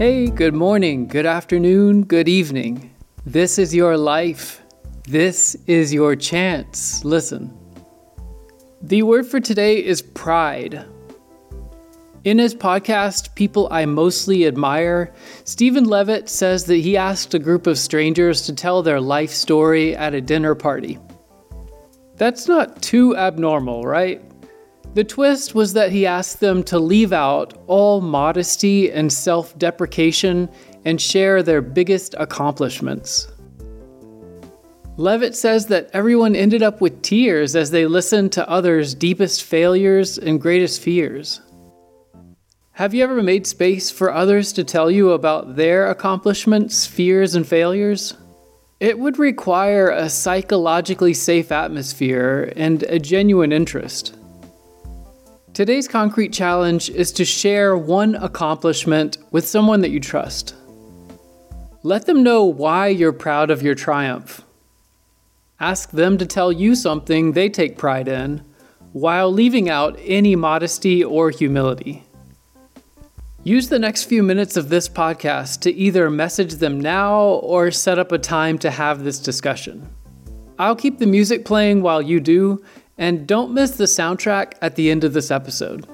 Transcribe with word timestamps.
Hey, 0.00 0.30
good 0.30 0.54
morning, 0.54 1.08
good 1.08 1.26
afternoon, 1.26 2.04
good 2.04 2.26
evening. 2.26 2.90
This 3.26 3.58
is 3.58 3.74
your 3.74 3.98
life. 3.98 4.62
This 5.06 5.58
is 5.66 5.92
your 5.92 6.16
chance. 6.16 7.04
Listen. 7.04 7.54
The 8.80 9.02
word 9.02 9.26
for 9.26 9.40
today 9.40 9.84
is 9.84 10.00
pride. 10.00 10.86
In 12.24 12.38
his 12.38 12.54
podcast, 12.54 13.34
People 13.34 13.68
I 13.70 13.84
Mostly 13.84 14.46
Admire, 14.46 15.12
Steven 15.44 15.84
Levitt 15.84 16.30
says 16.30 16.64
that 16.64 16.76
he 16.76 16.96
asked 16.96 17.34
a 17.34 17.38
group 17.38 17.66
of 17.66 17.78
strangers 17.78 18.40
to 18.46 18.54
tell 18.54 18.82
their 18.82 19.02
life 19.02 19.32
story 19.32 19.94
at 19.94 20.14
a 20.14 20.22
dinner 20.22 20.54
party. 20.54 20.98
That's 22.16 22.48
not 22.48 22.80
too 22.80 23.18
abnormal, 23.18 23.82
right? 23.82 24.22
The 24.92 25.04
twist 25.04 25.54
was 25.54 25.72
that 25.74 25.92
he 25.92 26.04
asked 26.04 26.40
them 26.40 26.64
to 26.64 26.78
leave 26.78 27.12
out 27.12 27.62
all 27.68 28.00
modesty 28.00 28.90
and 28.90 29.12
self 29.12 29.56
deprecation 29.56 30.48
and 30.84 31.00
share 31.00 31.42
their 31.42 31.62
biggest 31.62 32.14
accomplishments. 32.18 33.28
Levitt 34.96 35.36
says 35.36 35.66
that 35.66 35.88
everyone 35.92 36.34
ended 36.34 36.62
up 36.62 36.80
with 36.80 37.02
tears 37.02 37.54
as 37.54 37.70
they 37.70 37.86
listened 37.86 38.32
to 38.32 38.48
others' 38.50 38.94
deepest 38.94 39.44
failures 39.44 40.18
and 40.18 40.40
greatest 40.40 40.80
fears. 40.80 41.40
Have 42.72 42.92
you 42.92 43.04
ever 43.04 43.22
made 43.22 43.46
space 43.46 43.90
for 43.90 44.12
others 44.12 44.52
to 44.54 44.64
tell 44.64 44.90
you 44.90 45.12
about 45.12 45.54
their 45.54 45.88
accomplishments, 45.88 46.86
fears, 46.86 47.34
and 47.34 47.46
failures? 47.46 48.14
It 48.80 48.98
would 48.98 49.18
require 49.18 49.90
a 49.90 50.08
psychologically 50.10 51.14
safe 51.14 51.52
atmosphere 51.52 52.52
and 52.56 52.82
a 52.84 52.98
genuine 52.98 53.52
interest. 53.52 54.16
Today's 55.52 55.88
concrete 55.88 56.32
challenge 56.32 56.90
is 56.90 57.10
to 57.12 57.24
share 57.24 57.76
one 57.76 58.14
accomplishment 58.14 59.18
with 59.32 59.48
someone 59.48 59.80
that 59.80 59.90
you 59.90 59.98
trust. 59.98 60.54
Let 61.82 62.06
them 62.06 62.22
know 62.22 62.44
why 62.44 62.86
you're 62.86 63.12
proud 63.12 63.50
of 63.50 63.60
your 63.60 63.74
triumph. 63.74 64.42
Ask 65.58 65.90
them 65.90 66.18
to 66.18 66.24
tell 66.26 66.52
you 66.52 66.76
something 66.76 67.32
they 67.32 67.48
take 67.48 67.76
pride 67.76 68.06
in, 68.06 68.44
while 68.92 69.30
leaving 69.32 69.68
out 69.68 69.98
any 70.04 70.36
modesty 70.36 71.02
or 71.02 71.30
humility. 71.30 72.04
Use 73.42 73.68
the 73.68 73.78
next 73.78 74.04
few 74.04 74.22
minutes 74.22 74.56
of 74.56 74.68
this 74.68 74.88
podcast 74.88 75.62
to 75.62 75.72
either 75.72 76.08
message 76.10 76.54
them 76.54 76.80
now 76.80 77.20
or 77.20 77.72
set 77.72 77.98
up 77.98 78.12
a 78.12 78.18
time 78.18 78.56
to 78.58 78.70
have 78.70 79.02
this 79.02 79.18
discussion. 79.18 79.88
I'll 80.60 80.76
keep 80.76 80.98
the 80.98 81.06
music 81.06 81.44
playing 81.44 81.82
while 81.82 82.02
you 82.02 82.20
do, 82.20 82.62
and 83.00 83.26
don't 83.26 83.52
miss 83.52 83.72
the 83.72 83.84
soundtrack 83.84 84.52
at 84.60 84.76
the 84.76 84.90
end 84.90 85.02
of 85.02 85.14
this 85.14 85.30
episode. 85.30 85.86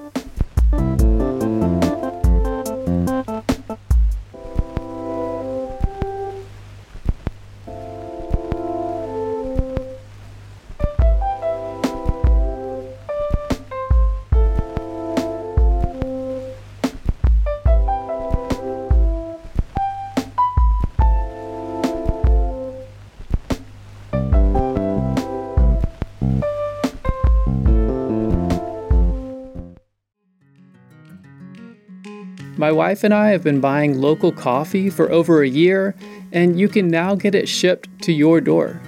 My 32.58 32.72
wife 32.72 33.04
and 33.04 33.12
I 33.12 33.32
have 33.32 33.44
been 33.44 33.60
buying 33.60 34.00
local 34.00 34.32
coffee 34.32 34.88
for 34.88 35.12
over 35.12 35.42
a 35.42 35.48
year, 35.48 35.94
and 36.32 36.58
you 36.58 36.70
can 36.70 36.88
now 36.88 37.14
get 37.14 37.34
it 37.34 37.50
shipped 37.50 37.86
to 38.04 38.12
your 38.12 38.40
door. 38.40 38.80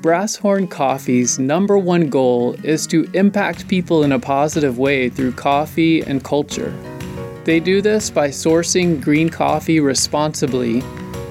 Brasshorn 0.00 0.68
Coffee's 0.68 1.38
number 1.38 1.78
one 1.78 2.10
goal 2.10 2.56
is 2.64 2.88
to 2.88 3.08
impact 3.14 3.68
people 3.68 4.02
in 4.02 4.10
a 4.10 4.18
positive 4.18 4.78
way 4.78 5.08
through 5.08 5.30
coffee 5.30 6.00
and 6.02 6.24
culture. 6.24 6.76
They 7.44 7.60
do 7.60 7.80
this 7.80 8.10
by 8.10 8.30
sourcing 8.30 9.00
green 9.00 9.28
coffee 9.28 9.78
responsibly, 9.78 10.82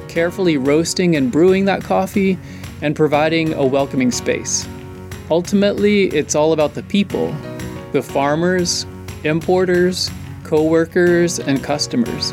carefully 0.08 0.56
roasting 0.56 1.18
and 1.18 1.34
brewing 1.34 1.66
that 1.66 1.84
coffee, 1.84 2.40
and 2.82 2.96
providing 2.96 3.54
a 3.56 3.66
welcoming 3.66 4.12
space. 4.12 4.66
Ultimately, 5.30 6.06
it's 6.06 6.34
all 6.34 6.54
about 6.54 6.76
the 6.76 6.84
people 6.84 7.36
the 7.92 8.02
farmers, 8.02 8.88
importers, 9.24 10.10
coworkers, 10.54 11.40
and 11.40 11.64
customers. 11.64 12.32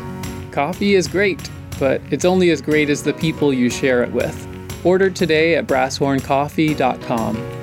Coffee 0.51 0.93
is 0.93 1.07
great, 1.07 1.49
but 1.79 1.99
it's 2.11 2.23
only 2.23 2.51
as 2.51 2.61
great 2.61 2.87
as 2.87 3.01
the 3.01 3.13
people 3.13 3.51
you 3.51 3.67
share 3.67 4.03
it 4.03 4.11
with. 4.11 4.47
Order 4.85 5.09
today 5.09 5.55
at 5.55 5.65
brasshorncoffee.com. 5.65 7.60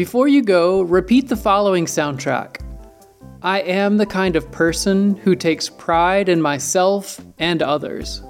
Before 0.00 0.28
you 0.28 0.40
go, 0.40 0.80
repeat 0.80 1.28
the 1.28 1.36
following 1.36 1.84
soundtrack. 1.84 2.62
I 3.42 3.60
am 3.60 3.98
the 3.98 4.06
kind 4.06 4.34
of 4.34 4.50
person 4.50 5.14
who 5.14 5.36
takes 5.36 5.68
pride 5.68 6.30
in 6.30 6.40
myself 6.40 7.20
and 7.38 7.62
others. 7.62 8.22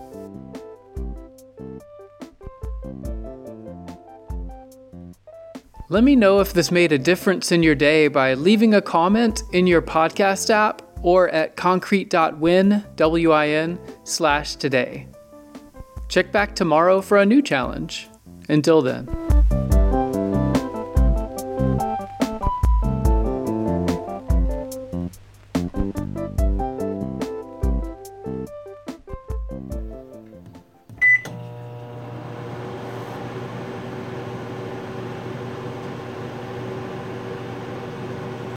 Let 5.88 6.02
me 6.02 6.16
know 6.16 6.40
if 6.40 6.54
this 6.54 6.72
made 6.72 6.90
a 6.90 6.98
difference 6.98 7.52
in 7.52 7.62
your 7.62 7.76
day 7.76 8.08
by 8.08 8.34
leaving 8.34 8.74
a 8.74 8.82
comment 8.82 9.44
in 9.52 9.68
your 9.68 9.80
podcast 9.80 10.50
app 10.50 10.82
or 11.02 11.28
at 11.28 11.54
concrete.win, 11.54 12.84
W-I-N, 12.96 13.78
slash 14.02 14.56
today. 14.56 15.06
Check 16.08 16.32
back 16.32 16.56
tomorrow 16.56 17.00
for 17.00 17.18
a 17.18 17.24
new 17.24 17.40
challenge. 17.40 18.08
Until 18.48 18.82
then. 18.82 19.19